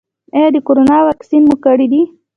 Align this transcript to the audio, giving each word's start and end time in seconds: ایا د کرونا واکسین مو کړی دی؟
ایا 0.35 0.47
د 0.55 0.57
کرونا 0.67 0.97
واکسین 1.07 1.43
مو 1.47 1.55
کړی 1.65 1.87
دی؟ 1.91 2.01